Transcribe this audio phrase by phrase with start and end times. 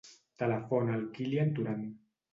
[0.43, 1.85] Telefona al Kylian Toran.